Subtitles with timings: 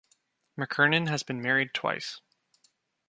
[0.57, 2.21] McKernan has been married twice.